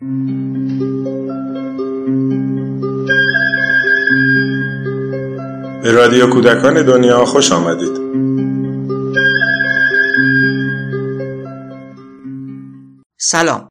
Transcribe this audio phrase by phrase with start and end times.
[0.00, 0.06] به
[5.92, 8.00] رادیو کودکان دنیا خوش آمدید
[13.18, 13.68] سلام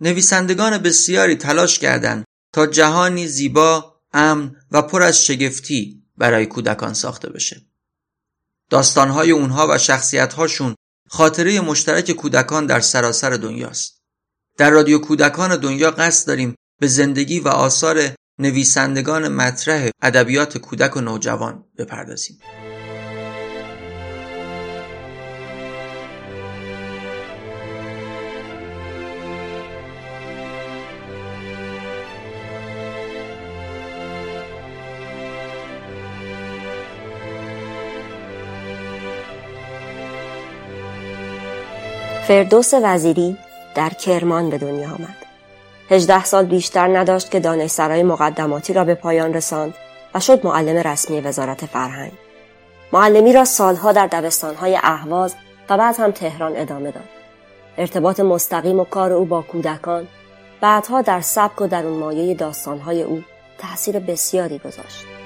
[0.00, 7.30] نویسندگان بسیاری تلاش کردند تا جهانی زیبا، امن و پر از شگفتی برای کودکان ساخته
[7.30, 7.62] بشه.
[8.70, 10.74] داستانهای اونها و شخصیتهاشون
[11.08, 13.99] خاطره مشترک کودکان در سراسر دنیاست.
[14.56, 17.96] در رادیو کودکان دنیا قصد داریم به زندگی و آثار
[18.38, 22.38] نویسندگان مطرح ادبیات کودک و نوجوان بپردازیم.
[42.28, 43.36] فردوس وزیری
[43.74, 45.16] در کرمان به دنیا آمد.
[45.90, 49.74] هجده سال بیشتر نداشت که دانشسرای مقدماتی را به پایان رساند
[50.14, 52.12] و شد معلم رسمی وزارت فرهنگ.
[52.92, 55.34] معلمی را سالها در دبستانهای اهواز
[55.68, 57.08] و بعد هم تهران ادامه داد.
[57.78, 60.06] ارتباط مستقیم و کار او با کودکان
[60.60, 63.22] بعدها در سبک و در اون مایه داستانهای او
[63.58, 65.19] تاثیر بسیاری گذاشت.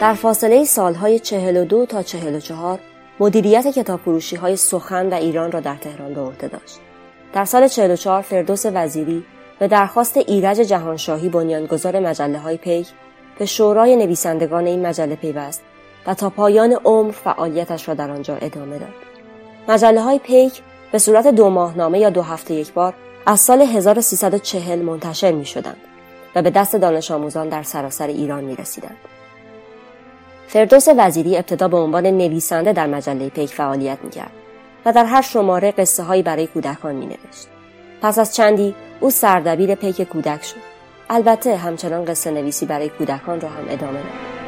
[0.00, 2.78] در فاصله سالهای 42 تا 44
[3.20, 4.00] مدیریت کتاب
[4.40, 6.78] های سخن و ایران را در تهران به عهده داشت.
[7.32, 9.24] در سال 44 فردوس وزیری
[9.58, 12.88] به درخواست ایرج جهانشاهی بنیانگذار مجله های پیک
[13.38, 15.62] به شورای نویسندگان این مجله پیوست
[16.06, 18.94] و تا پایان عمر فعالیتش را در آنجا ادامه داد.
[19.68, 22.94] مجله های پیک به صورت دو ماهنامه یا دو هفته یک بار
[23.26, 25.80] از سال 1340 منتشر می شدند
[26.34, 29.17] و به دست دانش آموزان در سراسر ایران می رسیدند.
[30.48, 34.30] فردوس وزیری ابتدا به عنوان نویسنده در مجله پیک فعالیت می‌کرد
[34.84, 37.48] و در هر شماره قصه هایی برای کودکان می نوشت.
[38.02, 40.56] پس از چندی او سردبیر پیک کودک شد.
[41.10, 44.47] البته همچنان قصه نویسی برای کودکان را هم ادامه داد.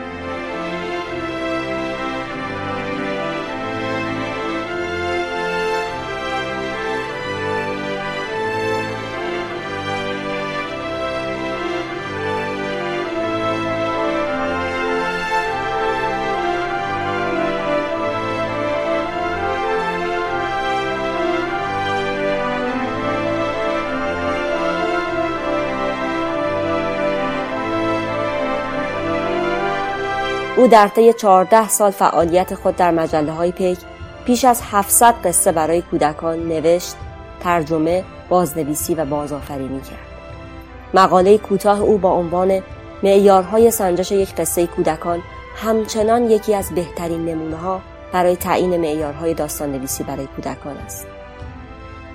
[30.60, 33.78] او در طی 14 سال فعالیت خود در مجله های پیک
[34.24, 36.96] پیش از 700 قصه برای کودکان نوشت،
[37.42, 39.98] ترجمه، بازنویسی و بازآفرینی کرد.
[40.94, 42.62] مقاله کوتاه او با عنوان
[43.02, 45.22] معیارهای سنجش یک قصه کودکان
[45.56, 47.80] همچنان یکی از بهترین نمونه ها
[48.12, 51.06] برای تعیین معیارهای داستان نویسی برای کودکان است.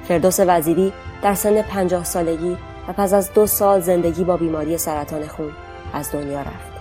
[0.08, 2.58] فردوس وزیری در سن پنجاه سالگی
[2.88, 5.52] و پس از دو سال زندگی با بیماری سرطان خون
[5.94, 6.75] از دنیا رفت.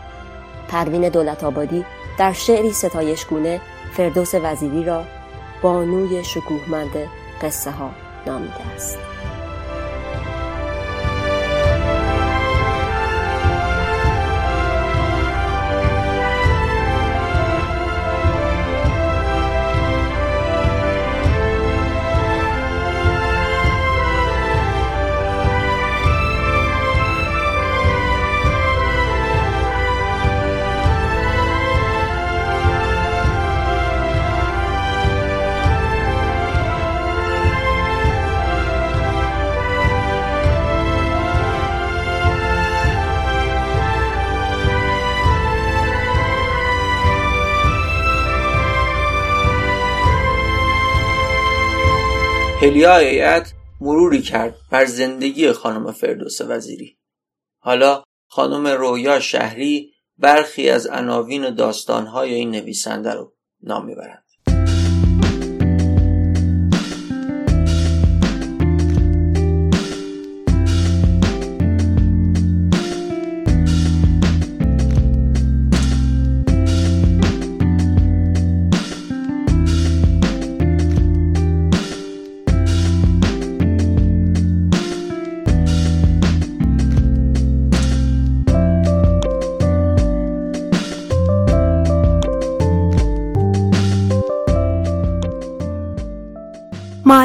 [0.68, 1.84] پروین دولت آبادی
[2.18, 3.60] در شعری ستایشگونه
[3.92, 5.04] فردوس وزیری را
[5.62, 6.92] بانوی شکوهمند
[7.42, 7.90] قصه ها
[8.26, 9.13] نامیده است.
[52.64, 56.98] هلیا هیئت مروری کرد بر زندگی خانم فردوس وزیری.
[57.58, 64.23] حالا خانم رویا شهری برخی از عناوین داستانهای این نویسنده رو نام می‌برند.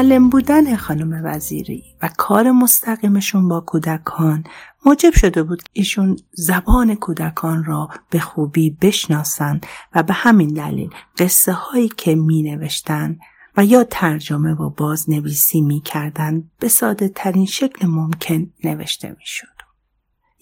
[0.00, 4.44] معلم بودن خانم وزیری و کار مستقیمشون با کودکان
[4.86, 11.52] موجب شده بود ایشون زبان کودکان را به خوبی بشناسند و به همین دلیل قصه
[11.52, 13.18] هایی که می نوشتن
[13.56, 19.56] و یا ترجمه و بازنویسی می کردن به ساده ترین شکل ممکن نوشته می شد.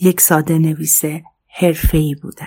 [0.00, 1.24] یک ساده نویسه
[1.60, 2.46] حرفه‌ای بودن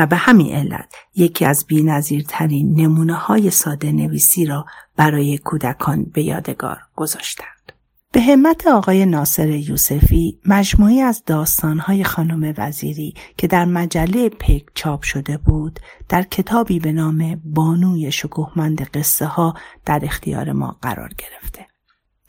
[0.00, 4.66] و به همین علت یکی از بینظیرترین نمونه های ساده نویسی را
[4.96, 7.72] برای کودکان به یادگار گذاشتند.
[8.12, 15.02] به همت آقای ناصر یوسفی مجموعی از داستانهای خانم وزیری که در مجله پیک چاپ
[15.02, 19.54] شده بود در کتابی به نام بانوی شکوهمند قصه ها
[19.84, 21.66] در اختیار ما قرار گرفته.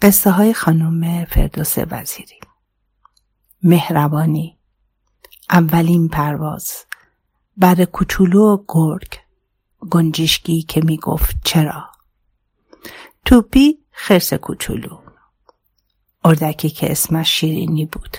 [0.01, 2.39] قصه های خانم فردوس وزیری
[3.63, 4.57] مهربانی
[5.49, 6.85] اولین پرواز
[7.61, 9.19] بر کوچولو و گرگ.
[9.89, 11.91] گنجشکی که می‌گفت چرا؟
[13.25, 15.01] توپی خرس کوچولو.
[16.23, 18.17] اردکی که اسمش شیرینی بود.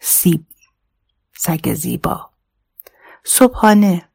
[0.00, 0.46] سیب.
[1.36, 2.30] سگ زیبا.
[3.24, 4.08] صبحانه.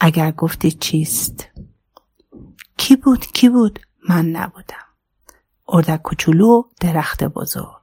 [0.00, 1.48] اگر گفتی چیست؟
[2.76, 4.86] کی بود؟ کی بود؟ من نبودم.
[5.68, 7.82] اردک کوچولو درخت بزرگ.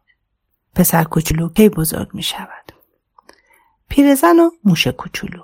[0.76, 2.73] پسر کوچولو کی بزرگ می شود؟
[3.94, 5.44] پیرزن و موش کوچولو.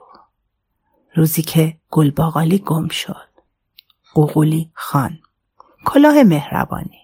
[1.16, 3.30] روزی که گلباغالی گم شد.
[4.14, 5.20] قوقولی خان.
[5.86, 7.02] کلاه مهربانی.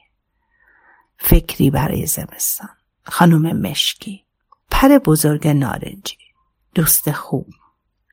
[1.17, 2.69] فکری برای زمستان.
[3.03, 4.23] خانم مشکی.
[4.71, 6.17] پر بزرگ نارنجی.
[6.75, 7.47] دوست خوب.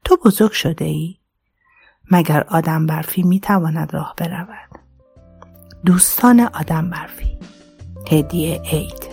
[0.04, 1.16] تو بزرگ شده ای؟
[2.10, 4.80] مگر آدم برفی می تواند راه برود؟
[5.86, 7.38] دوستان آدم برفی.
[8.10, 9.06] هدیه عید.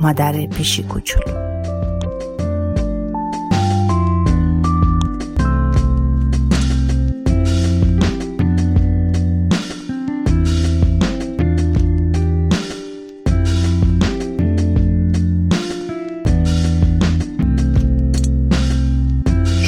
[0.00, 1.51] مادر پیشی کوچولو.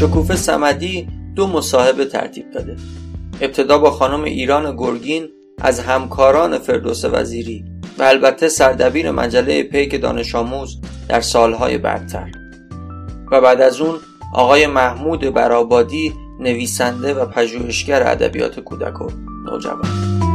[0.04, 2.76] شکوفه سمدی دو مصاحبه ترتیب داده.
[3.40, 5.28] ابتدا با خانم ایران گرگین
[5.58, 7.64] از همکاران فردوس وزیری
[7.98, 12.30] و البته سردبیر مجله پیک دانش آموز در سالهای برتر.
[13.32, 13.94] و بعد از اون
[14.34, 19.08] آقای محمود برابادی نویسنده و پژوهشگر ادبیات کودک و
[19.44, 20.33] نوجوان.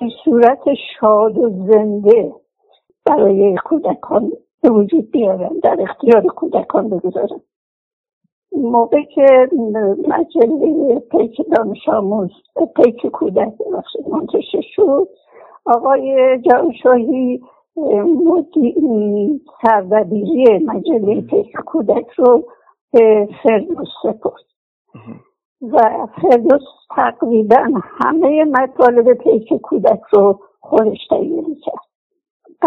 [0.00, 0.62] به صورت
[1.00, 2.32] شاد و زنده
[3.06, 4.32] برای کودکان
[4.62, 7.40] به وجود بیارن در اختیار کودکان بگذارن.
[8.52, 9.48] موقع که
[10.08, 12.30] مجله پیک دانش آموز
[12.76, 13.52] پیک کودک
[14.12, 15.08] منتشر شد
[15.66, 17.40] آقای جانشاهی
[19.62, 22.44] سردبیری مجله پیک کودک رو
[22.94, 24.44] به فردوس سپرد.
[25.62, 26.62] و فردوس
[26.96, 31.84] تقریبا همه مطالب پیک کودک رو خودش تهیه کرد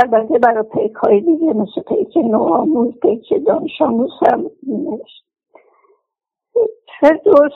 [0.04, 5.26] البته برای پیک های دیگه مثل پیک نوآموز پیک دانش آموز هم نوشت.
[7.02, 7.54] فردوس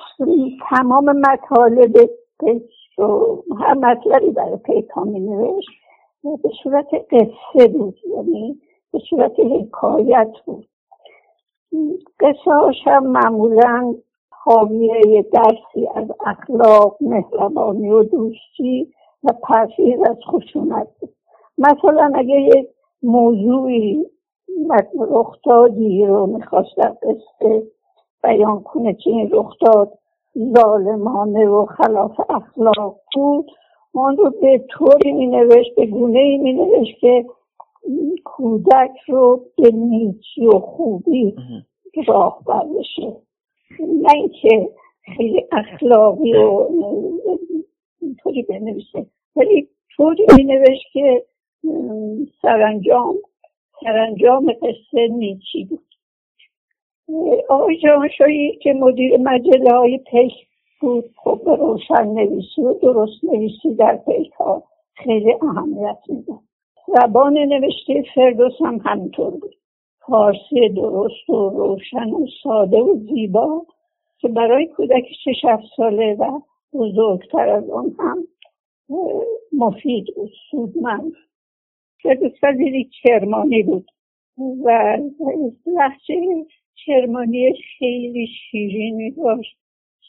[0.70, 1.94] تمام مطالب
[2.40, 5.70] پیک رو هر مطلبی برای پیک ها می نوشت
[6.24, 8.62] به صورت قصه بود یعنی
[8.94, 10.68] به صورت حکایت بود.
[12.20, 13.96] قصه هم معمولا
[14.30, 20.88] حاوی درسی از اخلاق مهربانی و دوستی و پرهیز از خشونت
[21.58, 22.68] مثلا اگه یک
[23.04, 24.06] موضوعی
[25.00, 27.64] رخدادی رو می‌خواست در قصه
[28.24, 29.92] بیان کنه که این رخداد
[30.58, 33.52] ظالمانه و خلاف اخلاق بود
[33.92, 37.26] اون رو به طوری می نوشت به گونه ای می نوشت که
[38.24, 41.36] کودک رو به نیکی و خوبی
[42.08, 42.44] راه
[42.80, 43.16] بشه
[43.80, 44.70] نه اینکه
[45.18, 46.68] خیلی اخلاقی و
[48.02, 49.06] اینطوری بنویسه.
[49.36, 51.26] ولی طوری می نوشت که
[52.42, 53.16] سرانجام
[53.84, 55.86] سرانجام قصه نیکی بود.
[57.50, 60.34] آقای جانشایی که مدیر مجله های پیک
[60.82, 66.34] بود خب به روشن نویسی و درست نویسی در پیک ها خیلی اهمیت میده
[66.96, 69.56] زبان نوشته فردوس هم همینطور بود.
[70.00, 73.66] فارسی درست و روشن و ساده و زیبا
[74.20, 75.42] که برای کودک شش
[75.76, 76.40] ساله و
[76.74, 78.24] بزرگتر از آن هم
[79.54, 81.14] مفید بود سودمند.
[82.04, 83.92] فردوس وزیری کرمانی بود
[84.66, 84.98] و
[85.66, 86.46] لحجه
[86.86, 89.58] کرمانی خیلی شیرینی داشت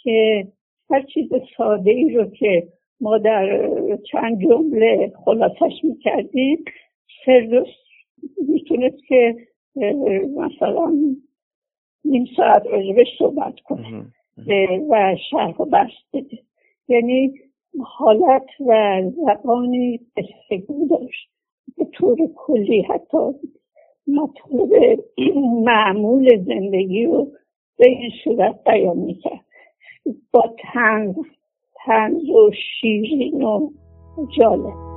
[0.02, 0.46] که
[0.90, 2.68] هر چیز ساده ای رو که
[3.02, 3.70] ما در
[4.12, 6.64] چند جمله خلاصش می‌کردیم.
[7.24, 7.68] فردوس
[8.48, 9.36] می‌تونست که
[10.36, 10.92] مثلا
[12.04, 14.04] نیم ساعت راجبش صحبت کنه
[14.90, 16.38] و شرح و بست بده.
[16.88, 17.34] یعنی
[17.80, 21.28] حالت و زبانی بسگو داشت.
[21.76, 23.18] به طور کلی حتی
[24.06, 25.00] مطلب
[25.64, 27.32] معمول زندگی رو
[27.78, 29.44] به این صورت بیان می‌کرد.
[30.32, 31.14] با تنز
[31.86, 33.70] تنز و شیرین و
[34.38, 34.91] جالب.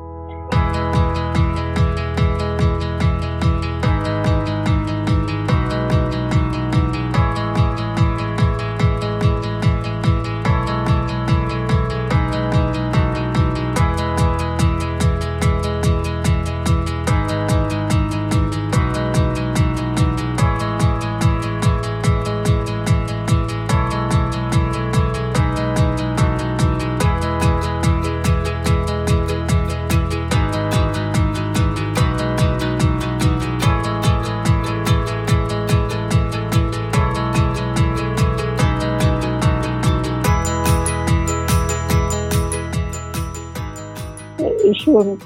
[44.96, 45.18] ایشون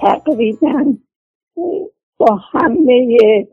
[0.00, 0.94] تقریبا
[2.18, 3.46] با همه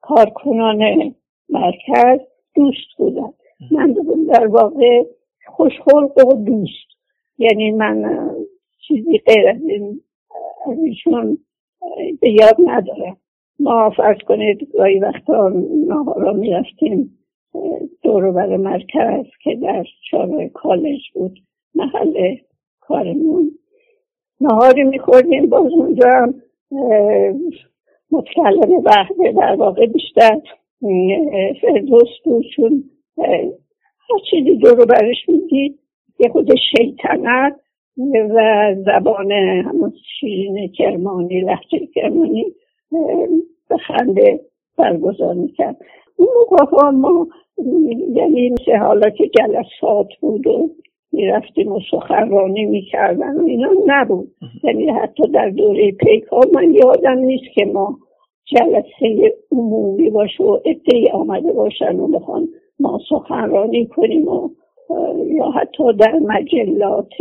[0.00, 1.14] کارکنان
[1.48, 2.20] مرکز
[2.54, 3.32] دوست بودن
[3.70, 3.94] من
[4.28, 5.04] در واقع
[5.46, 6.88] خوشخلق و دوست.
[7.38, 8.30] یعنی من
[8.88, 10.00] چیزی غیر از این
[10.66, 11.38] از ایشون
[12.20, 13.16] به یاد ندارم.
[13.60, 15.52] ما فرض کنید گاهی وقتا
[15.88, 17.18] نهارا می‌رفتیم
[18.02, 21.38] دور بر مرکز که در چهار کالج بود
[21.74, 22.36] محل
[22.80, 23.50] کارمون.
[24.42, 26.34] نهاری میخوردیم باز اونجا هم
[28.10, 30.40] متکلم وحده در واقع بیشتر
[31.62, 32.84] فردوس بود چون
[34.10, 35.78] هر چیزی دور برش می‌دید
[36.18, 37.56] یه خود شیطنت
[38.36, 42.44] و زبان همون شیرین کرمانی لحجه کرمانی
[43.68, 44.40] به خنده
[44.78, 45.76] برگزار می‌کرد.
[46.16, 47.26] اون موقع ما
[48.14, 50.70] یعنی مثل حالا که جلسات بود و
[51.12, 54.28] می‌رفتیم و سخنرانی می‌کردن و اینا نبود.
[54.64, 57.98] یعنی حتی در دوره پیک ها من یادم نیست که ما
[58.44, 62.48] جلسه عمومی باشه و ادهی آمده باشن و بخوان
[62.80, 64.48] ما سخنرانی کنیم و
[65.26, 67.12] یا حتی در مجلات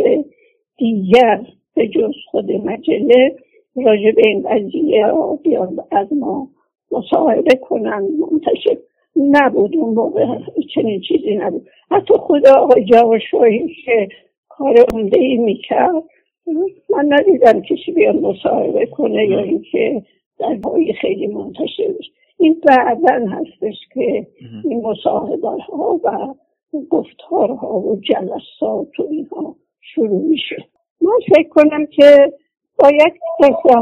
[0.77, 1.41] دیگر
[1.75, 3.35] به جز خود مجله
[3.75, 5.05] راجع به این قضیه
[5.43, 6.47] بیان از ما
[6.91, 8.77] مصاحبه کنن منتشر
[9.15, 10.25] نبود اون موقع
[10.75, 11.67] چنین چیزی نبود.
[11.91, 14.09] حتی خدا آقای جواشوهی که
[14.49, 16.03] کار عمده ای می‌کرد
[16.89, 20.03] من ندیدم کسی بیان مصاحبه کنه یا اینکه
[20.39, 20.59] در
[21.01, 22.11] خیلی منتشر بشه.
[22.37, 24.27] این بعدا هستش که
[24.63, 26.33] این مصاحبه ها و
[26.89, 30.63] گفتارها و جلسات و اینها شروع میشه.
[31.01, 32.33] من فکر کنم که
[32.79, 33.75] باید قصه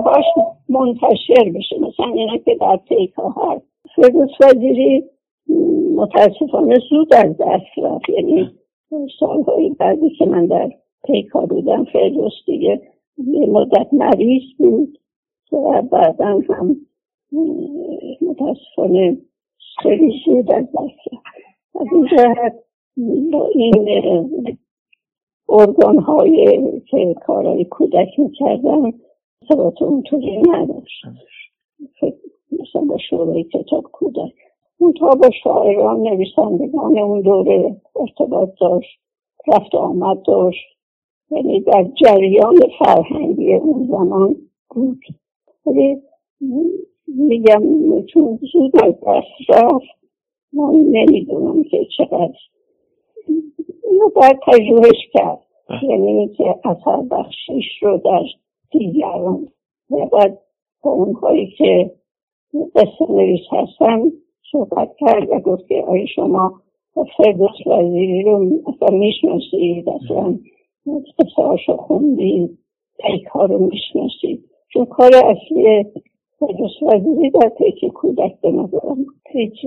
[0.70, 1.76] منتشر بشه.
[1.80, 3.66] مثلا اینا که در پیکا هست.
[3.96, 5.04] فردوس وزیری
[5.96, 8.10] متاسفانه زود از دست رفت.
[8.10, 8.50] یعنی
[9.20, 10.70] سالهای بعدی که من در
[11.04, 12.82] پیکا بودم فردوس دیگه
[13.18, 14.98] یه مدت مریض بود
[15.52, 16.76] و بعدا هم
[18.22, 19.18] متاسفانه
[19.84, 21.24] خیلی زود از دست
[21.76, 22.54] از این جهت
[23.32, 23.90] با این
[25.50, 28.92] ارگان های که کارهای کودک می‌کردن
[29.50, 31.06] ثبات اونطوری نداشت.
[32.52, 34.34] مثلا با شورای کتاب کودک.
[34.80, 39.00] اون تا با شاعران نویسندگان اون دوره ارتباط داشت
[39.48, 40.66] رفت آمد داشت.
[41.32, 44.36] یعنی در جریان فرهنگی اون زمان
[44.70, 45.00] بود.
[45.66, 46.02] ولی
[47.08, 47.62] میگم
[48.06, 50.00] چون زود از دست رفت.
[50.54, 52.38] من نمی‌دونم که چقدر.
[53.92, 55.40] اینو باید تجربهش کرد.
[55.84, 58.24] یعنی که اثر بخشیش رو در
[58.72, 59.48] دیگران.
[59.92, 60.38] و باید
[60.84, 61.92] با اونهایی که
[62.76, 64.12] قصه نویس هستن
[64.52, 66.62] صحبت کرد و گفت که آیا شما
[67.18, 70.40] فردوس وزیری رو اصلا می‌شناسید؟ اصلا
[71.20, 72.58] قصه هاشو خوندید؟
[73.00, 75.86] پیک ها رو می‌شناسید؟ چون کار اصلی
[76.40, 79.66] فردوس وزیری در پیک کودک به نظرم پیک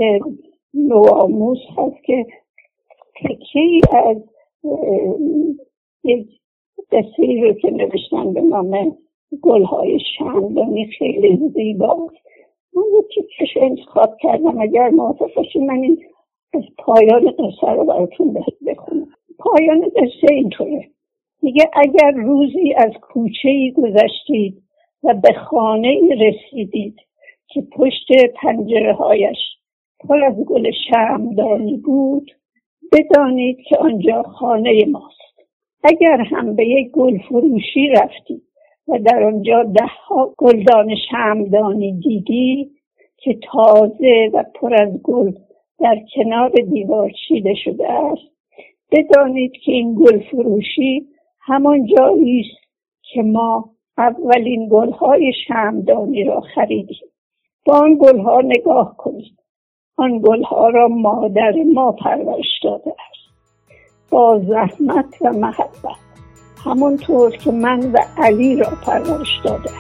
[0.75, 2.27] نوآموز هست که
[3.21, 4.17] تکه ای از
[6.05, 6.29] یک
[6.93, 8.97] قصه رو که نوشتن به نام
[9.43, 12.15] گلهای شمدانی خیلی زیباست.
[12.75, 15.99] من یه تیکش انتخاب کردم اگر موافق باشید من این
[16.55, 18.37] از پایان قصه رو براتون
[18.67, 19.09] بخونم.
[19.39, 20.89] پایان قصه اینطوره.
[21.43, 24.63] میگه اگر روزی از کوچه ای گذشتید
[25.03, 26.97] و به خانه ای رسیدید
[27.47, 29.39] که پشت پنجره هایش
[30.09, 32.31] پر از گل شمدانی بود
[32.93, 35.23] بدانید که آنجا خانه ماست.
[35.85, 38.43] اگر هم به یک گل فروشی رفتید.
[38.89, 42.71] و در آنجا دهها گلدان شمدانی دیدی
[43.17, 45.33] که تازه و پر از گل
[45.79, 48.33] در کنار دیوار چیده شده است.
[48.93, 51.07] بدانید که این گل فروشی
[51.41, 57.09] همان جایی است که ما اولین گلهای شمدانی را خریدیم.
[57.67, 59.39] با آن گلها نگاه کنید.
[59.97, 63.33] آن گلها را مادر ما پرورش داده است.
[64.11, 66.12] با زحمت و محبت.
[66.65, 69.71] همونطور که من و علی را پرورش داده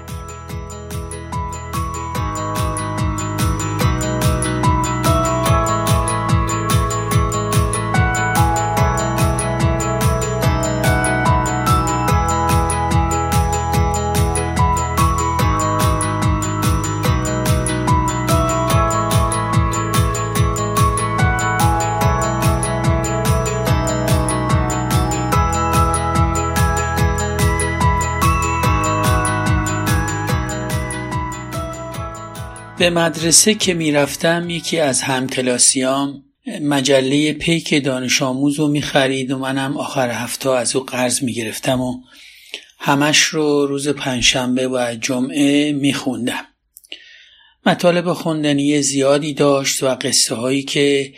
[32.82, 36.24] به مدرسه که می‌رفتم یکی از همکلاسیام
[36.62, 42.00] مجله پیک دانش آموز رو می‌خرید و منم آخر هفته از او قرض می‌گرفتم و
[42.78, 46.44] همش رو روز پنجشنبه و جمعه میخوندم.
[47.66, 51.12] مطالب خوندنی زیادی داشت و قصه هایی که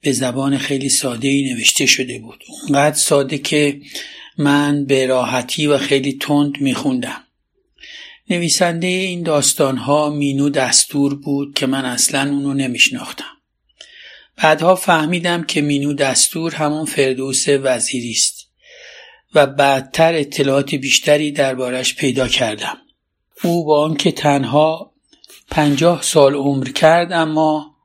[0.00, 2.44] به زبان خیلی ساده ای نوشته شده بود.
[2.62, 3.80] اونقدر ساده که
[4.38, 7.23] من به راحتی و خیلی تند میخوندم.
[8.30, 13.24] نویسنده این داستانها مینو دستور بود که من اصلا اونو نمیشناختم.
[14.36, 18.48] بعدها فهمیدم که مینو دستور همون فردوس وزیری است
[19.34, 22.78] و بعدتر اطلاعات بیشتری دربارش پیدا کردم.
[23.42, 24.92] او با آنکه تنها
[25.50, 27.76] پنجاه سال عمر کرد اما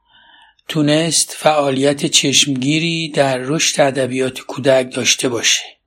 [0.68, 5.79] تونست فعالیت چشمگیری در رشد ادبیات کودک داشته باشه.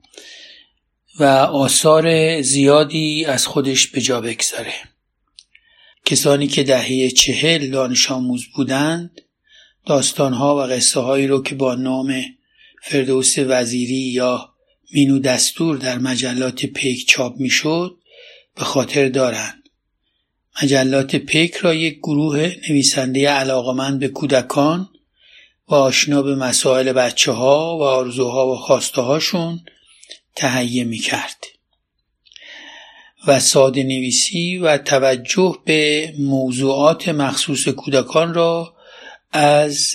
[1.19, 4.75] و آثار زیادی از خودش به جا بگذاره.
[6.05, 9.21] کسانی که دهه چهل دانش آموز بودند
[9.87, 12.25] داستانها و قصه هایی رو که با نام
[12.83, 14.49] فردوس وزیری یا
[14.95, 17.97] مینو دستور در مجلات پیک چاپ می‌شد
[18.57, 19.63] به خاطر دارند.
[20.63, 24.89] مجلات پیک را یک گروه نویسنده علاقمند به کودکان
[25.69, 29.61] و آشنا به مسائل بچه ها و آرزوها و خواسته هاشون
[30.37, 31.45] تهیه می کرد
[33.27, 38.77] و ساده نویسی و توجه به موضوعات مخصوص کودکان را
[39.33, 39.95] از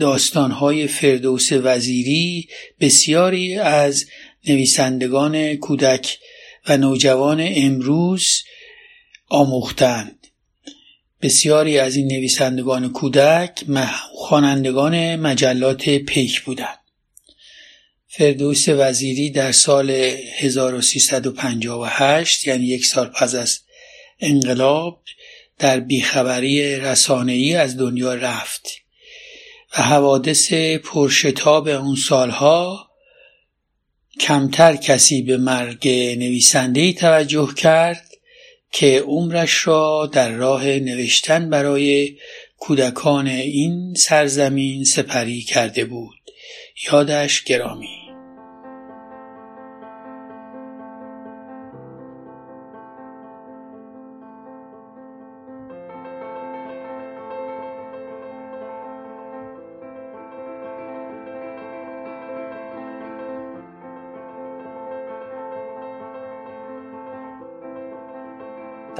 [0.00, 2.48] داستانهای فردوس وزیری
[2.80, 4.06] بسیاری از
[4.48, 6.18] نویسندگان کودک
[6.68, 8.42] و نوجوان امروز
[9.28, 10.26] آموختند.
[11.22, 13.64] بسیاری از این نویسندگان کودک
[14.14, 16.79] خوانندگان مجلات پیک بودند.
[18.12, 23.60] فردوس وزیری در سال 1358 یعنی یک سال پس از
[24.20, 25.02] انقلاب
[25.58, 28.68] در بیخبری رسانه‌ای از دنیا رفت
[29.78, 30.52] و حوادث
[30.84, 32.90] پرشتاب اون سالها
[34.20, 38.04] کمتر کسی به مرگ نویسنده توجه کرد
[38.72, 42.16] که عمرش را در راه نوشتن برای
[42.56, 46.20] کودکان این سرزمین سپری کرده بود.
[46.92, 47.99] یادش گرامی.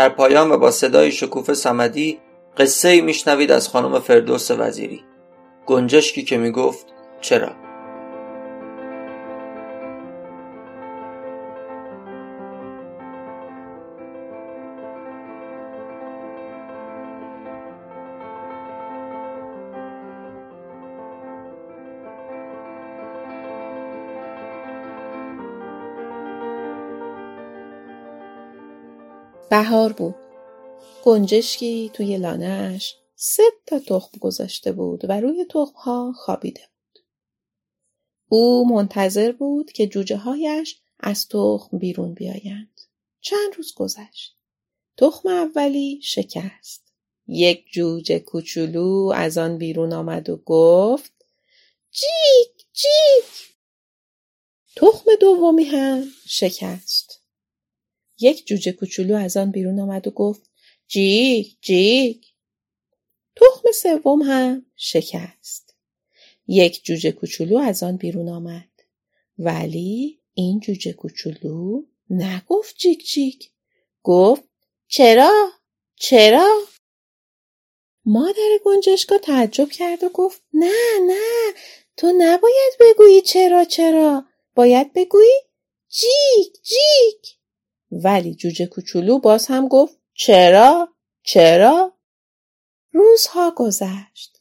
[0.01, 2.19] در پایان و با صدای شکوفه سمدی
[2.57, 5.05] قصه ای میشنوید از خانم فردوس وزیری.
[5.67, 6.87] گنجشکی که می‌گفت
[7.21, 7.60] چرا؟
[29.51, 30.15] بهار بود.
[31.05, 37.05] گنجشکی توی لانهش سه تا تخم گذاشته بود و روی تخمها خوابیده بود.
[38.29, 42.81] او منتظر بود که جوجه هایش از تخم بیرون بیایند.
[43.21, 44.37] چند روز گذشت.
[44.97, 46.93] تخم اولی شکست.
[47.27, 51.13] یک جوجه کوچولو از آن بیرون آمد و گفت
[51.91, 53.55] جیک جیک
[54.77, 57.20] تخم دومی هم شکست.
[58.21, 60.51] یک جوجه کوچولو از آن بیرون آمد و گفت
[60.89, 62.27] جیک جیک
[63.37, 65.75] تخم سوم هم شکست.
[66.47, 68.71] یک جوجه کوچولو از آن بیرون آمد.
[69.39, 73.51] ولی این جوجه کوچولو نگفت جیک جیک
[74.03, 74.45] گفت
[74.89, 75.51] چرا؟
[75.97, 76.49] چرا؟
[78.05, 81.53] مادر گنجشکا تعجب کرد و گفت نه نه
[81.97, 84.25] تو نباید بگویی چرا چرا.
[84.55, 85.41] باید بگویی
[85.89, 87.40] جیک جیک
[87.91, 90.89] ولی جوجه کوچولو باز هم گفت چرا؟
[91.23, 91.93] چرا؟
[92.93, 94.41] روزها گذشت.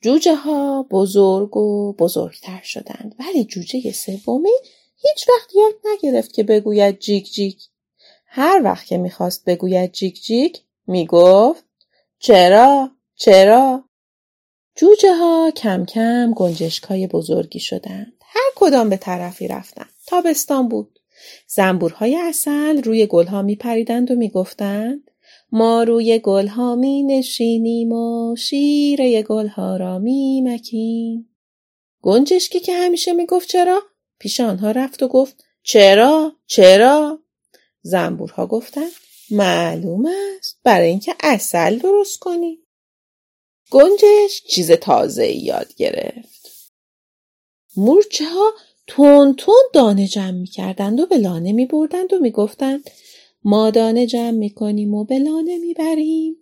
[0.00, 4.50] جوجه ها بزرگ و بزرگتر شدند ولی جوجه سومی
[4.96, 7.68] هیچ وقت یاد نگرفت که بگوید جیک جیک.
[8.26, 11.64] هر وقت که می‌خواست بگوید جیک جیک می‌گفت
[12.18, 13.84] چرا؟ چرا؟
[14.76, 18.12] جوجه ها کم کم گنجشک های بزرگی شدند.
[18.22, 19.90] هر کدام به طرفی رفتند.
[20.06, 20.98] تابستان بود.
[21.46, 25.10] زنبورهای اصل روی گلها می پریدند و می گفتند
[25.52, 31.28] ما روی گلها می نشینیم و شیره گلها را می مکیم.
[32.02, 33.82] گنجشکی که همیشه می گفت چرا؟
[34.18, 37.18] پیش آنها رفت و گفت چرا؟ چرا؟
[37.82, 38.92] زنبورها گفتند
[39.30, 40.06] معلوم
[40.38, 42.58] است برای اینکه اصل درست کنی.
[43.70, 46.72] گنجش چیز تازه یاد گرفت.
[47.76, 48.52] مورچه ها
[48.86, 52.90] تون تون دانه جمع می کردند و به لانه می بردند و می گفتند
[53.44, 56.36] ما دانه جمع می کنیم و به لانه می بریم.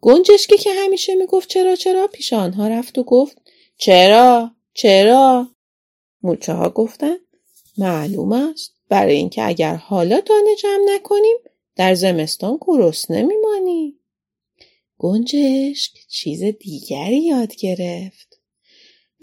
[0.00, 3.38] گنجشکی که همیشه می گفت چرا چرا؟ پیش آنها رفت و گفت
[3.76, 5.48] چرا چرا؟
[6.22, 7.20] موچه ها گفتند
[7.78, 11.36] معلوم است برای اینکه اگر حالا دانه جمع نکنیم
[11.76, 14.00] در زمستان گرسنه میمانیم
[14.98, 18.33] گنجشک چیز دیگری یاد گرفت.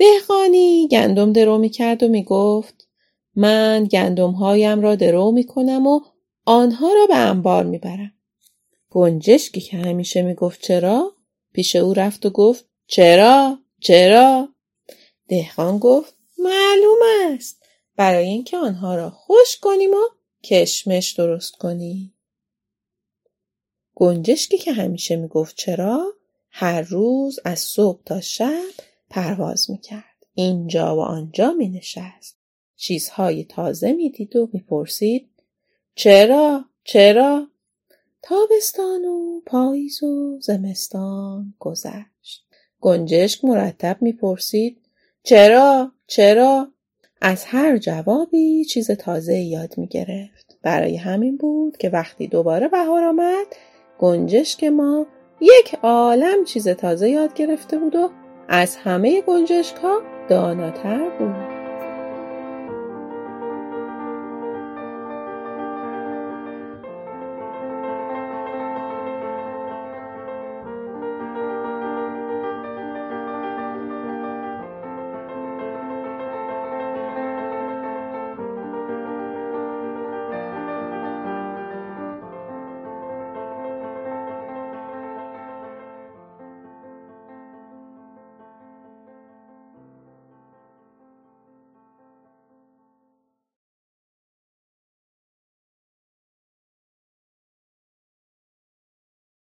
[0.01, 2.87] دهقانی گندم درو می کرد و می گفت
[3.35, 6.01] من گندم هایم را درو می کنم و
[6.45, 8.13] آنها را به انبار می برم.
[8.89, 11.15] گنجشکی که همیشه می گفت چرا؟
[11.53, 14.49] پیش او رفت و گفت چرا؟ چرا؟
[15.27, 16.99] دهقان گفت معلوم
[17.33, 17.63] است
[17.95, 20.03] برای اینکه آنها را خوش کنیم و
[20.43, 22.13] کشمش درست کنیم.
[23.95, 26.13] گنجشکی که همیشه می گفت چرا؟
[26.49, 30.25] هر روز از صبح تا شب پرواز می‌کرد.
[30.33, 32.37] اینجا و آنجا می نشست.
[32.75, 35.29] چیزهای تازه می دید و می پرسید
[35.95, 37.47] چرا؟ چرا؟
[38.21, 42.45] تابستان و پاییز و زمستان گذشت.
[42.81, 44.77] گنجشک مرتب می پرسید
[45.23, 46.67] چرا؟ چرا؟
[47.21, 50.57] از هر جوابی چیز تازه یاد می گرفت.
[50.61, 53.47] برای همین بود که وقتی دوباره بهار آمد
[53.99, 55.05] گنجشک ما
[55.41, 58.09] یک عالم چیز تازه یاد گرفته بود و
[58.53, 61.60] از همه گنجشک ها داناتر بود.